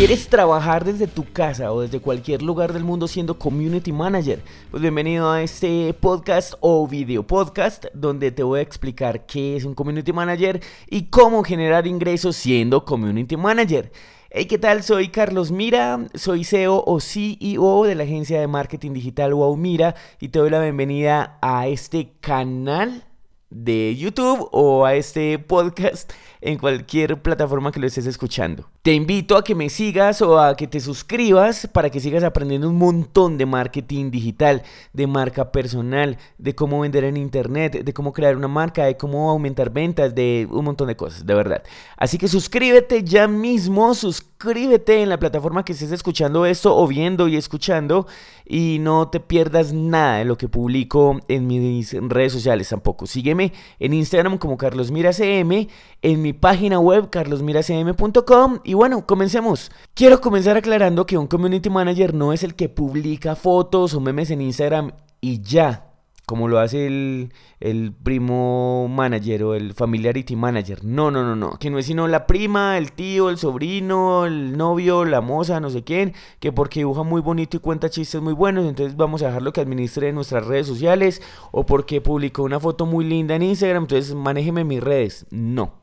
¿Quieres 0.00 0.28
trabajar 0.28 0.86
desde 0.86 1.06
tu 1.06 1.30
casa 1.30 1.70
o 1.72 1.82
desde 1.82 2.00
cualquier 2.00 2.40
lugar 2.40 2.72
del 2.72 2.84
mundo 2.84 3.06
siendo 3.06 3.38
community 3.38 3.92
manager? 3.92 4.40
Pues 4.70 4.80
bienvenido 4.80 5.30
a 5.30 5.42
este 5.42 5.92
podcast 5.92 6.54
o 6.60 6.88
video 6.88 7.22
podcast 7.22 7.84
donde 7.92 8.32
te 8.32 8.42
voy 8.42 8.60
a 8.60 8.62
explicar 8.62 9.26
qué 9.26 9.56
es 9.56 9.66
un 9.66 9.74
community 9.74 10.10
manager 10.14 10.62
y 10.88 11.10
cómo 11.10 11.44
generar 11.44 11.86
ingresos 11.86 12.34
siendo 12.36 12.86
community 12.86 13.36
manager. 13.36 13.92
Hey, 14.30 14.46
¿qué 14.46 14.56
tal? 14.56 14.82
Soy 14.82 15.08
Carlos 15.08 15.52
Mira, 15.52 16.06
soy 16.14 16.44
CEO 16.44 16.82
o 16.86 16.98
CEO 16.98 17.84
de 17.84 17.94
la 17.94 18.04
agencia 18.04 18.40
de 18.40 18.46
marketing 18.46 18.94
digital 18.94 19.34
Wow 19.34 19.54
Mira 19.58 19.94
y 20.18 20.30
te 20.30 20.38
doy 20.38 20.48
la 20.48 20.62
bienvenida 20.62 21.36
a 21.42 21.68
este 21.68 22.14
canal 22.22 23.04
de 23.50 23.96
YouTube 23.96 24.48
o 24.52 24.86
a 24.86 24.94
este 24.94 25.38
podcast 25.38 26.12
en 26.40 26.56
cualquier 26.58 27.20
plataforma 27.20 27.72
que 27.72 27.80
lo 27.80 27.86
estés 27.86 28.06
escuchando. 28.06 28.70
Te 28.82 28.94
invito 28.94 29.36
a 29.36 29.44
que 29.44 29.54
me 29.54 29.68
sigas 29.68 30.22
o 30.22 30.40
a 30.40 30.56
que 30.56 30.66
te 30.66 30.80
suscribas 30.80 31.68
para 31.72 31.90
que 31.90 32.00
sigas 32.00 32.24
aprendiendo 32.24 32.68
un 32.68 32.76
montón 32.76 33.36
de 33.36 33.46
marketing 33.46 34.10
digital, 34.10 34.62
de 34.92 35.06
marca 35.06 35.52
personal, 35.52 36.16
de 36.38 36.54
cómo 36.54 36.80
vender 36.80 37.04
en 37.04 37.16
internet, 37.16 37.84
de 37.84 37.92
cómo 37.92 38.12
crear 38.12 38.36
una 38.36 38.48
marca, 38.48 38.86
de 38.86 38.96
cómo 38.96 39.30
aumentar 39.30 39.70
ventas, 39.70 40.14
de 40.14 40.48
un 40.50 40.64
montón 40.64 40.88
de 40.88 40.96
cosas, 40.96 41.26
de 41.26 41.34
verdad. 41.34 41.62
Así 41.96 42.16
que 42.16 42.28
suscríbete 42.28 43.04
ya 43.04 43.28
mismo, 43.28 43.94
suscríbete 43.94 44.29
en 44.42 45.08
la 45.10 45.18
plataforma 45.18 45.64
que 45.64 45.72
estés 45.72 45.92
escuchando 45.92 46.46
esto 46.46 46.74
o 46.74 46.86
viendo 46.86 47.28
y 47.28 47.36
escuchando 47.36 48.06
y 48.46 48.78
no 48.80 49.08
te 49.08 49.20
pierdas 49.20 49.74
nada 49.74 50.18
de 50.18 50.24
lo 50.24 50.38
que 50.38 50.48
publico 50.48 51.20
en 51.28 51.46
mis 51.46 51.92
redes 51.92 52.32
sociales 52.32 52.70
tampoco. 52.70 53.06
Sígueme 53.06 53.52
en 53.78 53.92
Instagram 53.92 54.38
como 54.38 54.56
CarlosMiraCM, 54.56 55.68
en 56.02 56.22
mi 56.22 56.32
página 56.32 56.80
web 56.80 57.10
carlosmiracm.com 57.10 58.60
y 58.64 58.74
bueno, 58.74 59.06
comencemos. 59.06 59.70
Quiero 59.94 60.22
comenzar 60.22 60.56
aclarando 60.56 61.04
que 61.04 61.18
un 61.18 61.26
community 61.26 61.68
manager 61.68 62.14
no 62.14 62.32
es 62.32 62.42
el 62.42 62.54
que 62.54 62.70
publica 62.70 63.36
fotos 63.36 63.92
o 63.92 64.00
memes 64.00 64.30
en 64.30 64.40
Instagram 64.40 64.92
y 65.20 65.42
ya 65.42 65.89
como 66.30 66.46
lo 66.46 66.60
hace 66.60 66.86
el, 66.86 67.92
primo 68.04 68.86
manager 68.88 69.42
o 69.42 69.54
el 69.56 69.74
familiarity 69.74 70.36
manager. 70.36 70.84
No, 70.84 71.10
no, 71.10 71.24
no, 71.24 71.34
no. 71.34 71.58
Que 71.58 71.70
no 71.70 71.78
es 71.80 71.86
sino 71.86 72.06
la 72.06 72.28
prima, 72.28 72.78
el 72.78 72.92
tío, 72.92 73.30
el 73.30 73.36
sobrino, 73.36 74.26
el 74.26 74.56
novio, 74.56 75.04
la 75.04 75.20
moza, 75.20 75.58
no 75.58 75.70
sé 75.70 75.82
quién, 75.82 76.14
que 76.38 76.52
porque 76.52 76.78
dibuja 76.80 77.02
muy 77.02 77.20
bonito 77.20 77.56
y 77.56 77.60
cuenta 77.60 77.90
chistes 77.90 78.22
muy 78.22 78.32
buenos, 78.32 78.64
entonces 78.68 78.96
vamos 78.96 79.22
a 79.22 79.26
dejarlo 79.26 79.52
que 79.52 79.60
administre 79.60 80.12
nuestras 80.12 80.46
redes 80.46 80.68
sociales, 80.68 81.20
o 81.50 81.66
porque 81.66 82.00
publicó 82.00 82.44
una 82.44 82.60
foto 82.60 82.86
muy 82.86 83.04
linda 83.04 83.34
en 83.34 83.42
Instagram, 83.42 83.82
entonces 83.82 84.14
manéjeme 84.14 84.62
mis 84.62 84.80
redes. 84.80 85.26
No, 85.30 85.80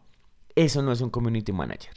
eso 0.55 0.81
no 0.81 0.93
es 0.93 1.01
un 1.01 1.09
community 1.09 1.51
manager. 1.51 1.91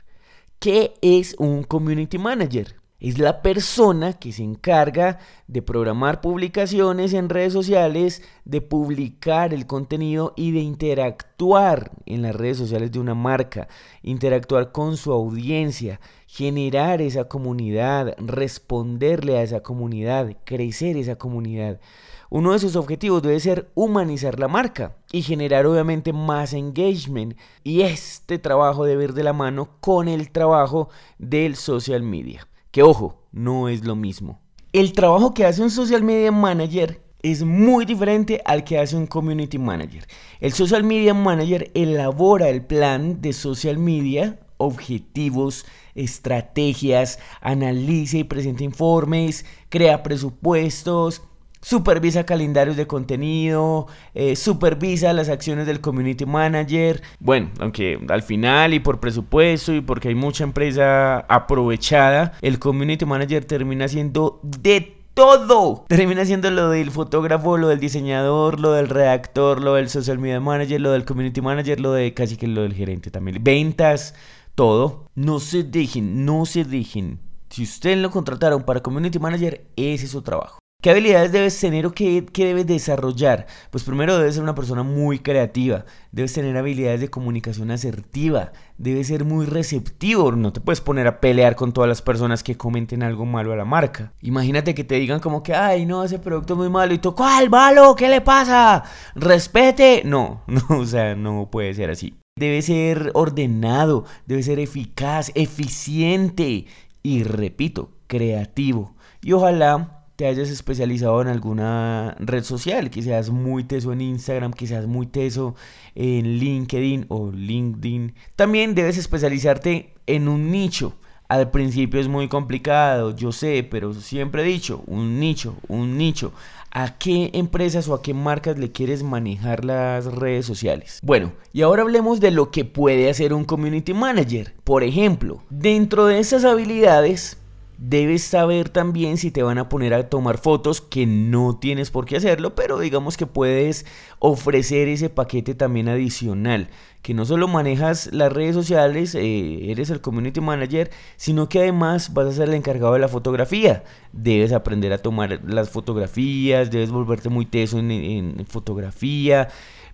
¿Qué 0.58 0.94
es 1.02 1.36
un 1.38 1.62
community 1.62 2.18
manager? 2.18 2.79
Es 3.00 3.18
la 3.18 3.40
persona 3.40 4.12
que 4.12 4.30
se 4.30 4.42
encarga 4.42 5.18
de 5.46 5.62
programar 5.62 6.20
publicaciones 6.20 7.14
en 7.14 7.30
redes 7.30 7.52
sociales, 7.52 8.22
de 8.44 8.60
publicar 8.60 9.54
el 9.54 9.66
contenido 9.66 10.34
y 10.36 10.52
de 10.52 10.60
interactuar 10.60 11.90
en 12.04 12.22
las 12.22 12.36
redes 12.36 12.58
sociales 12.58 12.92
de 12.92 13.00
una 13.00 13.14
marca, 13.14 13.68
interactuar 14.02 14.70
con 14.70 14.98
su 14.98 15.12
audiencia, 15.12 15.98
generar 16.26 17.00
esa 17.00 17.24
comunidad, 17.24 18.14
responderle 18.18 19.38
a 19.38 19.42
esa 19.42 19.62
comunidad, 19.62 20.36
crecer 20.44 20.98
esa 20.98 21.16
comunidad. 21.16 21.80
Uno 22.28 22.52
de 22.52 22.60
sus 22.60 22.76
objetivos 22.76 23.22
debe 23.22 23.40
ser 23.40 23.70
humanizar 23.74 24.38
la 24.38 24.46
marca 24.46 24.94
y 25.10 25.22
generar 25.22 25.66
obviamente 25.66 26.12
más 26.12 26.52
engagement. 26.52 27.36
Y 27.64 27.80
este 27.80 28.38
trabajo 28.38 28.84
debe 28.84 29.04
ir 29.04 29.14
de 29.14 29.24
la 29.24 29.32
mano 29.32 29.70
con 29.80 30.06
el 30.06 30.30
trabajo 30.30 30.90
del 31.18 31.56
social 31.56 32.04
media. 32.04 32.46
Que 32.70 32.84
ojo, 32.84 33.20
no 33.32 33.68
es 33.68 33.84
lo 33.84 33.96
mismo. 33.96 34.38
El 34.72 34.92
trabajo 34.92 35.34
que 35.34 35.44
hace 35.44 35.60
un 35.60 35.72
social 35.72 36.04
media 36.04 36.30
manager 36.30 37.02
es 37.20 37.42
muy 37.42 37.84
diferente 37.84 38.40
al 38.44 38.62
que 38.62 38.78
hace 38.78 38.96
un 38.96 39.08
community 39.08 39.58
manager. 39.58 40.06
El 40.38 40.52
social 40.52 40.84
media 40.84 41.12
manager 41.12 41.70
elabora 41.74 42.48
el 42.48 42.64
plan 42.64 43.20
de 43.20 43.32
social 43.32 43.76
media, 43.76 44.38
objetivos, 44.58 45.66
estrategias, 45.96 47.18
analiza 47.40 48.18
y 48.18 48.24
presenta 48.24 48.62
informes, 48.62 49.44
crea 49.68 50.04
presupuestos, 50.04 51.22
supervisa 51.60 52.24
calendarios 52.24 52.76
de 52.76 52.86
contenido, 52.86 53.86
eh, 54.14 54.36
supervisa 54.36 55.12
las 55.12 55.28
acciones 55.28 55.66
del 55.66 55.80
community 55.80 56.26
manager. 56.26 57.02
Bueno, 57.18 57.50
aunque 57.58 57.98
al 58.08 58.22
final 58.22 58.74
y 58.74 58.80
por 58.80 59.00
presupuesto 59.00 59.74
y 59.74 59.80
porque 59.80 60.08
hay 60.08 60.14
mucha 60.14 60.44
empresa 60.44 61.20
aprovechada, 61.28 62.32
el 62.42 62.58
community 62.58 63.04
manager 63.04 63.44
termina 63.44 63.88
siendo 63.88 64.40
de 64.42 64.96
todo. 65.14 65.84
Termina 65.88 66.24
siendo 66.24 66.50
lo 66.50 66.70
del 66.70 66.90
fotógrafo, 66.90 67.58
lo 67.58 67.68
del 67.68 67.80
diseñador, 67.80 68.60
lo 68.60 68.72
del 68.72 68.88
redactor, 68.88 69.60
lo 69.60 69.74
del 69.74 69.88
social 69.88 70.18
media 70.18 70.40
manager, 70.40 70.80
lo 70.80 70.92
del 70.92 71.04
community 71.04 71.40
manager, 71.40 71.80
lo 71.80 71.92
de 71.92 72.14
casi 72.14 72.36
que 72.36 72.46
lo 72.46 72.62
del 72.62 72.74
gerente 72.74 73.10
también. 73.10 73.42
Ventas, 73.42 74.14
todo. 74.54 75.06
No 75.14 75.40
se 75.40 75.62
dejen, 75.62 76.24
no 76.24 76.46
se 76.46 76.64
dejen. 76.64 77.20
Si 77.50 77.64
usted 77.64 77.98
lo 77.98 78.10
contrataron 78.10 78.62
para 78.62 78.80
community 78.80 79.18
manager, 79.18 79.66
ese 79.76 80.04
es 80.04 80.10
su 80.12 80.22
trabajo. 80.22 80.59
¿Qué 80.80 80.88
habilidades 80.88 81.30
debes 81.30 81.60
tener 81.60 81.84
o 81.84 81.92
qué, 81.92 82.24
debes 82.34 82.66
desarrollar? 82.66 83.46
Pues 83.68 83.84
primero 83.84 84.16
debes 84.16 84.36
ser 84.36 84.42
una 84.42 84.54
persona 84.54 84.82
muy 84.82 85.18
creativa, 85.18 85.84
debes 86.10 86.32
tener 86.32 86.56
habilidades 86.56 87.02
de 87.02 87.10
comunicación 87.10 87.70
asertiva, 87.70 88.52
debes 88.78 89.08
ser 89.08 89.26
muy 89.26 89.44
receptivo, 89.44 90.32
no 90.32 90.54
te 90.54 90.62
puedes 90.62 90.80
poner 90.80 91.06
a 91.06 91.20
pelear 91.20 91.54
con 91.54 91.74
todas 91.74 91.86
las 91.86 92.00
personas 92.00 92.42
que 92.42 92.56
comenten 92.56 93.02
algo 93.02 93.26
malo 93.26 93.52
a 93.52 93.56
la 93.56 93.66
marca. 93.66 94.14
Imagínate 94.22 94.74
que 94.74 94.84
te 94.84 94.94
digan 94.94 95.20
como 95.20 95.42
que, 95.42 95.54
ay, 95.54 95.84
no, 95.84 96.02
ese 96.02 96.18
producto 96.18 96.54
es 96.54 96.58
muy 96.58 96.70
malo 96.70 96.94
y 96.94 96.98
tú, 96.98 97.14
¿cuál 97.14 97.50
malo? 97.50 97.94
¿Qué 97.94 98.08
le 98.08 98.22
pasa? 98.22 98.82
Respete. 99.14 100.00
No, 100.06 100.44
no, 100.46 100.62
o 100.78 100.86
sea, 100.86 101.14
no 101.14 101.50
puede 101.50 101.74
ser 101.74 101.90
así. 101.90 102.14
Debe 102.38 102.62
ser 102.62 103.10
ordenado, 103.12 104.06
debe 104.24 104.42
ser 104.42 104.58
eficaz, 104.58 105.30
eficiente 105.34 106.64
y, 107.02 107.22
repito, 107.22 107.90
creativo. 108.06 108.94
Y 109.20 109.32
ojalá 109.32 109.99
te 110.20 110.26
hayas 110.26 110.50
especializado 110.50 111.22
en 111.22 111.28
alguna 111.28 112.14
red 112.18 112.44
social, 112.44 112.90
que 112.90 113.00
seas 113.00 113.30
muy 113.30 113.64
teso 113.64 113.90
en 113.90 114.02
Instagram, 114.02 114.52
que 114.52 114.66
seas 114.66 114.86
muy 114.86 115.06
teso 115.06 115.54
en 115.94 116.38
LinkedIn 116.38 117.06
o 117.08 117.32
LinkedIn. 117.32 118.12
También 118.36 118.74
debes 118.74 118.98
especializarte 118.98 119.94
en 120.06 120.28
un 120.28 120.50
nicho. 120.50 120.92
Al 121.28 121.50
principio 121.50 121.98
es 121.98 122.08
muy 122.08 122.28
complicado, 122.28 123.16
yo 123.16 123.32
sé, 123.32 123.66
pero 123.70 123.94
siempre 123.94 124.42
he 124.42 124.44
dicho, 124.44 124.84
un 124.86 125.18
nicho, 125.18 125.54
un 125.68 125.96
nicho. 125.96 126.34
¿A 126.70 126.98
qué 126.98 127.30
empresas 127.32 127.88
o 127.88 127.94
a 127.94 128.02
qué 128.02 128.12
marcas 128.12 128.58
le 128.58 128.72
quieres 128.72 129.02
manejar 129.02 129.64
las 129.64 130.04
redes 130.04 130.44
sociales? 130.44 131.00
Bueno, 131.02 131.32
y 131.54 131.62
ahora 131.62 131.80
hablemos 131.80 132.20
de 132.20 132.30
lo 132.30 132.50
que 132.50 132.66
puede 132.66 133.08
hacer 133.08 133.32
un 133.32 133.46
community 133.46 133.94
manager. 133.94 134.52
Por 134.64 134.82
ejemplo, 134.82 135.42
dentro 135.48 136.04
de 136.04 136.18
esas 136.18 136.44
habilidades 136.44 137.39
Debes 137.82 138.24
saber 138.24 138.68
también 138.68 139.16
si 139.16 139.30
te 139.30 139.42
van 139.42 139.56
a 139.56 139.70
poner 139.70 139.94
a 139.94 140.10
tomar 140.10 140.36
fotos, 140.36 140.82
que 140.82 141.06
no 141.06 141.56
tienes 141.58 141.90
por 141.90 142.04
qué 142.04 142.18
hacerlo, 142.18 142.54
pero 142.54 142.78
digamos 142.78 143.16
que 143.16 143.24
puedes 143.24 143.86
ofrecer 144.18 144.86
ese 144.88 145.08
paquete 145.08 145.54
también 145.54 145.88
adicional, 145.88 146.68
que 147.00 147.14
no 147.14 147.24
solo 147.24 147.48
manejas 147.48 148.10
las 148.12 148.30
redes 148.34 148.54
sociales, 148.54 149.14
eh, 149.14 149.70
eres 149.70 149.88
el 149.88 150.02
community 150.02 150.42
manager, 150.42 150.90
sino 151.16 151.48
que 151.48 151.60
además 151.60 152.12
vas 152.12 152.26
a 152.26 152.32
ser 152.32 152.48
el 152.50 152.54
encargado 152.54 152.92
de 152.92 152.98
la 152.98 153.08
fotografía. 153.08 153.82
Debes 154.12 154.52
aprender 154.52 154.92
a 154.92 154.98
tomar 154.98 155.40
las 155.46 155.70
fotografías, 155.70 156.70
debes 156.70 156.90
volverte 156.90 157.30
muy 157.30 157.46
teso 157.46 157.78
en 157.78 158.44
fotografía. 158.46 159.48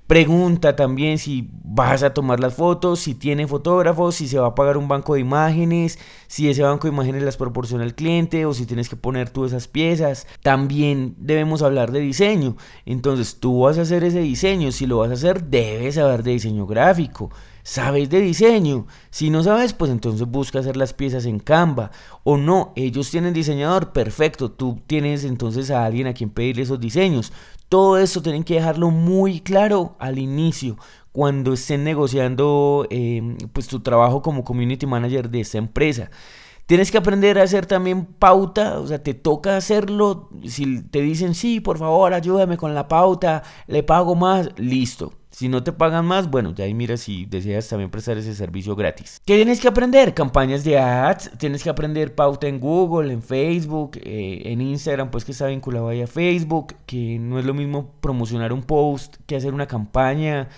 Pregunta 0.06 0.76
también 0.76 1.18
si 1.18 1.50
vas 1.64 2.04
a 2.04 2.14
tomar 2.14 2.38
las 2.38 2.54
fotos, 2.54 3.00
si 3.00 3.14
tiene 3.14 3.48
fotógrafos, 3.48 4.14
si 4.14 4.28
se 4.28 4.38
va 4.38 4.48
a 4.48 4.54
pagar 4.54 4.76
un 4.76 4.86
banco 4.86 5.14
de 5.14 5.20
imágenes, 5.20 5.98
si 6.28 6.48
ese 6.48 6.62
banco 6.62 6.86
de 6.86 6.94
imágenes 6.94 7.24
las 7.24 7.36
proporciona 7.36 7.82
el 7.82 7.96
cliente 7.96 8.46
o 8.46 8.54
si 8.54 8.66
tienes 8.66 8.88
que 8.88 8.94
poner 8.94 9.30
tú 9.30 9.44
esas 9.44 9.66
piezas. 9.66 10.28
También 10.42 11.16
debemos 11.18 11.62
hablar 11.62 11.90
de 11.90 12.00
diseño. 12.00 12.56
Entonces 12.84 13.40
tú 13.40 13.62
vas 13.62 13.78
a 13.78 13.82
hacer 13.82 14.04
ese 14.04 14.20
diseño. 14.20 14.70
Si 14.70 14.86
lo 14.86 14.98
vas 14.98 15.10
a 15.10 15.14
hacer, 15.14 15.42
debes 15.42 15.96
saber 15.96 16.22
de 16.22 16.32
diseño 16.32 16.66
gráfico 16.66 17.30
sabes 17.66 18.08
de 18.10 18.20
diseño. 18.20 18.86
Si 19.10 19.28
no 19.28 19.42
sabes, 19.42 19.72
pues 19.72 19.90
entonces 19.90 20.26
busca 20.28 20.60
hacer 20.60 20.76
las 20.76 20.94
piezas 20.94 21.26
en 21.26 21.40
Canva. 21.40 21.90
O 22.22 22.36
no, 22.36 22.72
ellos 22.76 23.10
tienen 23.10 23.34
diseñador, 23.34 23.92
perfecto. 23.92 24.52
Tú 24.52 24.80
tienes 24.86 25.24
entonces 25.24 25.72
a 25.72 25.84
alguien 25.84 26.06
a 26.06 26.14
quien 26.14 26.30
pedirle 26.30 26.62
esos 26.62 26.78
diseños. 26.78 27.32
Todo 27.68 27.98
eso 27.98 28.22
tienen 28.22 28.44
que 28.44 28.54
dejarlo 28.54 28.90
muy 28.90 29.40
claro 29.40 29.96
al 29.98 30.20
inicio, 30.20 30.76
cuando 31.10 31.54
estén 31.54 31.82
negociando 31.82 32.86
eh, 32.88 33.36
pues 33.52 33.66
tu 33.66 33.80
trabajo 33.80 34.22
como 34.22 34.44
community 34.44 34.86
manager 34.86 35.28
de 35.28 35.40
esta 35.40 35.58
empresa. 35.58 36.10
Tienes 36.66 36.92
que 36.92 36.98
aprender 36.98 37.36
a 37.38 37.42
hacer 37.42 37.66
también 37.66 38.04
pauta, 38.06 38.78
o 38.78 38.86
sea, 38.86 39.02
te 39.02 39.14
toca 39.14 39.56
hacerlo. 39.56 40.30
Si 40.44 40.82
te 40.82 41.00
dicen, 41.00 41.34
sí, 41.34 41.58
por 41.58 41.78
favor, 41.78 42.14
ayúdame 42.14 42.56
con 42.56 42.74
la 42.76 42.86
pauta, 42.86 43.42
le 43.66 43.82
pago 43.82 44.14
más, 44.14 44.50
listo 44.56 45.15
Si 45.36 45.50
no 45.50 45.62
te 45.62 45.70
pagan 45.70 46.06
más, 46.06 46.30
bueno, 46.30 46.54
ya 46.54 46.64
ahí 46.64 46.72
mira 46.72 46.96
si 46.96 47.26
deseas 47.26 47.68
también 47.68 47.90
prestar 47.90 48.16
ese 48.16 48.34
servicio 48.34 48.74
gratis. 48.74 49.20
¿Qué 49.26 49.36
tienes 49.36 49.60
que 49.60 49.68
aprender? 49.68 50.14
Campañas 50.14 50.64
de 50.64 50.78
ads, 50.78 51.32
tienes 51.36 51.62
que 51.62 51.68
aprender 51.68 52.14
pauta 52.14 52.48
en 52.48 52.58
Google, 52.58 53.12
en 53.12 53.20
Facebook, 53.20 53.98
eh, 54.02 54.40
en 54.46 54.62
Instagram, 54.62 55.10
pues 55.10 55.26
que 55.26 55.32
está 55.32 55.48
vinculado 55.48 55.88
ahí 55.88 56.00
a 56.00 56.06
Facebook, 56.06 56.74
que 56.86 57.18
no 57.18 57.38
es 57.38 57.44
lo 57.44 57.52
mismo 57.52 57.92
promocionar 58.00 58.50
un 58.50 58.62
post 58.62 59.16
que 59.26 59.36
hacer 59.36 59.52
una 59.52 59.66
campaña. 59.66 60.48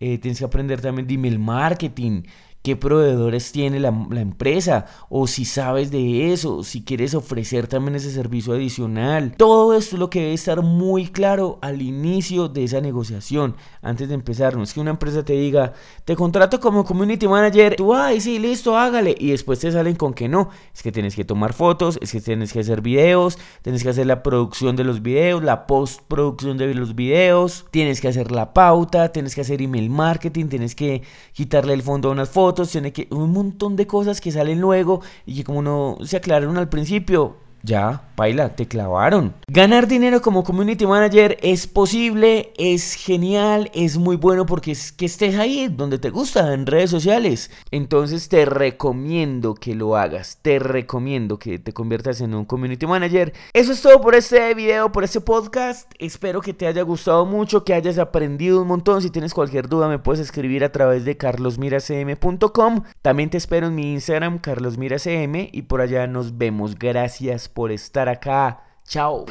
Eh, 0.00 0.18
tienes 0.18 0.38
que 0.38 0.44
aprender 0.44 0.82
también 0.82 1.08
de 1.08 1.14
email 1.14 1.38
marketing 1.38 2.24
qué 2.66 2.74
proveedores 2.74 3.52
tiene 3.52 3.78
la, 3.78 3.90
empresa 3.90 4.86
o 5.08 5.28
si 5.28 5.44
sabes 5.44 5.92
de 5.92 6.32
eso, 6.32 6.64
si 6.64 6.82
quieres 6.82 7.14
ofrecer 7.14 7.68
también 7.68 7.94
ese 7.94 8.10
servicio 8.10 8.54
adicional. 8.54 9.36
Todo 9.36 9.72
esto 9.72 9.94
es 9.94 10.00
lo 10.00 10.10
que 10.10 10.22
debe 10.22 10.34
estar 10.34 10.62
muy 10.62 11.06
claro 11.06 11.60
al 11.62 11.80
inicio 11.80 12.48
de 12.48 12.64
esa 12.64 12.80
negociación, 12.80 13.54
antes 13.82 14.08
de 14.08 14.14
empezar. 14.14 14.56
No 14.56 14.64
es 14.64 14.74
que 14.74 14.80
una 14.80 14.90
empresa 14.90 15.24
te 15.24 15.34
diga, 15.34 15.74
te 16.04 16.16
contrato 16.16 16.58
como 16.58 16.84
community 16.84 17.28
manager, 17.28 17.76
tú, 17.76 17.94
ay, 17.94 18.20
sí, 18.20 18.40
listo, 18.40 18.76
hágale, 18.76 19.14
y 19.16 19.30
después 19.30 19.60
te 19.60 19.70
salen 19.70 19.94
con 19.94 20.12
que 20.12 20.28
no. 20.28 20.50
Es 20.74 20.82
que 20.82 20.90
tienes 20.90 21.14
que 21.14 21.24
tomar 21.24 21.52
fotos, 21.52 22.00
es 22.02 22.10
que 22.10 22.20
tienes 22.20 22.52
que 22.52 22.58
hacer 22.58 22.80
videos, 22.80 23.38
tienes 23.62 23.84
que 23.84 23.90
hacer 23.90 24.08
la 24.08 24.24
producción 24.24 24.74
de 24.74 24.82
los 24.82 25.02
videos, 25.02 25.40
la 25.40 25.68
postproducción 25.68 26.58
de 26.58 26.74
los 26.74 26.96
videos, 26.96 27.66
tienes 27.70 28.00
que 28.00 28.08
hacer 28.08 28.32
la 28.32 28.52
pauta, 28.52 29.12
tienes 29.12 29.36
que 29.36 29.42
hacer 29.42 29.62
email 29.62 29.88
marketing, 29.88 30.46
tienes 30.46 30.74
que 30.74 31.02
quitarle 31.32 31.72
el 31.72 31.82
fondo 31.82 32.08
a 32.08 32.12
unas 32.12 32.28
fotos 32.28 32.55
tiene 32.64 32.92
que 32.92 33.08
un 33.10 33.32
montón 33.32 33.76
de 33.76 33.86
cosas 33.86 34.20
que 34.20 34.32
salen 34.32 34.60
luego 34.60 35.02
y 35.26 35.36
que 35.36 35.44
como 35.44 35.62
no 35.62 35.98
se 36.02 36.16
aclararon 36.16 36.56
al 36.56 36.68
principio, 36.68 37.36
ya, 37.62 38.04
baila, 38.16 38.54
te 38.54 38.68
clavaron. 38.68 39.34
Ganar 39.56 39.88
dinero 39.88 40.20
como 40.20 40.44
community 40.44 40.86
manager 40.86 41.38
es 41.40 41.66
posible, 41.66 42.52
es 42.58 42.92
genial, 42.92 43.70
es 43.72 43.96
muy 43.96 44.16
bueno 44.16 44.44
porque 44.44 44.72
es 44.72 44.92
que 44.92 45.06
estés 45.06 45.38
ahí 45.38 45.68
donde 45.68 45.98
te 45.98 46.10
gusta, 46.10 46.52
en 46.52 46.66
redes 46.66 46.90
sociales. 46.90 47.50
Entonces 47.70 48.28
te 48.28 48.44
recomiendo 48.44 49.54
que 49.54 49.74
lo 49.74 49.96
hagas, 49.96 50.40
te 50.42 50.58
recomiendo 50.58 51.38
que 51.38 51.58
te 51.58 51.72
conviertas 51.72 52.20
en 52.20 52.34
un 52.34 52.44
community 52.44 52.86
manager. 52.86 53.32
Eso 53.54 53.72
es 53.72 53.80
todo 53.80 53.98
por 54.02 54.14
este 54.14 54.52
video, 54.52 54.92
por 54.92 55.04
este 55.04 55.22
podcast. 55.22 55.90
Espero 55.98 56.42
que 56.42 56.52
te 56.52 56.66
haya 56.66 56.82
gustado 56.82 57.24
mucho, 57.24 57.64
que 57.64 57.72
hayas 57.72 57.96
aprendido 57.96 58.60
un 58.60 58.68
montón. 58.68 59.00
Si 59.00 59.08
tienes 59.08 59.32
cualquier 59.32 59.70
duda 59.70 59.88
me 59.88 59.98
puedes 59.98 60.20
escribir 60.20 60.64
a 60.64 60.72
través 60.72 61.06
de 61.06 61.16
carlosmiracm.com. 61.16 62.82
También 63.00 63.30
te 63.30 63.38
espero 63.38 63.68
en 63.68 63.74
mi 63.74 63.94
Instagram, 63.94 64.38
carlosmiracm, 64.38 65.48
y 65.50 65.62
por 65.62 65.80
allá 65.80 66.06
nos 66.06 66.36
vemos. 66.36 66.78
Gracias 66.78 67.48
por 67.48 67.72
estar 67.72 68.10
acá. 68.10 68.66
Tchau! 68.86 69.26